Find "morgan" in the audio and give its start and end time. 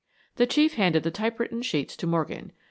2.07-2.53